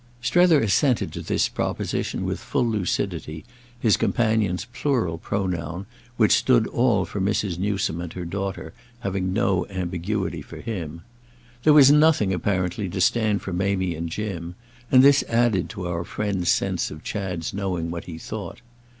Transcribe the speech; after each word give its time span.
Strether 0.19 0.59
assented 0.63 1.13
to 1.13 1.21
this 1.21 1.47
proposition 1.47 2.25
with 2.25 2.39
full 2.39 2.65
lucidity, 2.67 3.45
his 3.79 3.97
companion's 3.97 4.65
plural 4.65 5.19
pronoun, 5.19 5.85
which 6.17 6.31
stood 6.33 6.65
all 6.69 7.05
for 7.05 7.21
Mrs. 7.21 7.59
Newsome 7.59 8.01
and 8.01 8.11
her 8.13 8.25
daughter, 8.25 8.73
having 9.01 9.31
no 9.31 9.67
ambiguity 9.67 10.41
for 10.41 10.57
him. 10.57 11.01
There 11.61 11.73
was 11.73 11.91
nothing, 11.91 12.33
apparently, 12.33 12.89
to 12.89 12.99
stand 12.99 13.43
for 13.43 13.53
Mamie 13.53 13.93
and 13.93 14.09
Jim; 14.09 14.55
and 14.91 15.03
this 15.03 15.21
added 15.29 15.69
to 15.69 15.85
our 15.87 16.03
friend's 16.03 16.49
sense 16.49 16.89
of 16.89 17.03
Chad's 17.03 17.53
knowing 17.53 17.91
what 17.91 18.05
he 18.05 18.17
thought. 18.17 18.61